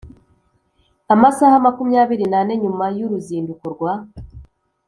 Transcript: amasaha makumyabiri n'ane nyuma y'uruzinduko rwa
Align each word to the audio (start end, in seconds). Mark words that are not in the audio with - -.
amasaha 1.13 1.55
makumyabiri 1.65 2.25
n'ane 2.31 2.53
nyuma 2.63 2.85
y'uruzinduko 2.97 3.65
rwa 3.73 3.93